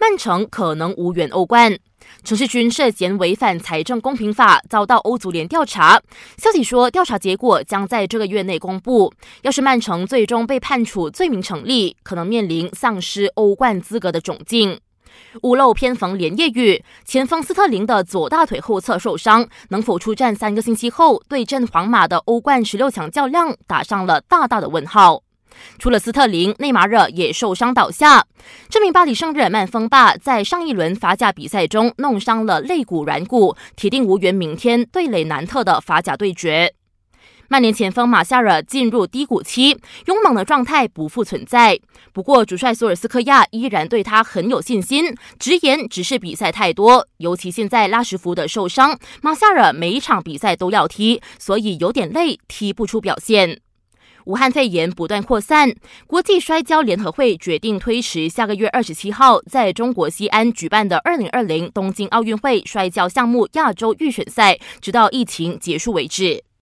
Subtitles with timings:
[0.00, 1.78] 曼城可能无缘欧冠。
[2.24, 6.00] 陈世军涉嫌违反财政公平法，遭到欧足联调查。
[6.38, 9.12] 消息说，调查结果将在这个月内公布。
[9.42, 14.80] 要是曼城最终被判处罪名成立，可能面临丧失欧冠资格的窘境。
[15.42, 25.22] 屋漏偏逢连夜雨，前锋斯特林的左大腿后侧受伤，能否出战三个星期后对阵皇马的欧冠十六强较量，打上了大大的问号。
[25.78, 28.26] 除了斯特林，内马尔也受伤倒下。
[28.68, 36.74] 这名巴黎圣日耳曼锋霸在上一轮法甲比赛中弄伤了肋骨软骨，铁定无缘明天对垒南特的法甲对决。
[37.52, 41.80] 曼联前锋马夏尔进入低谷期，勇猛的状态不复存在。
[42.12, 53.60] 不过，主帅索尔斯克亚依然对他很有信心，直言只是比赛太多，尤其现在拉什福德受伤，马夏尔每一场比赛都要踢，所以有点累，踢不出表现。
[54.30, 55.74] 武汉肺炎不断扩散，
[56.06, 66.44] 国际摔跤联合会决定推迟下个月二十七号在中国西安举办的二零二零东京奥运会摔跤项目亚洲预选赛，直到疫情结束为止。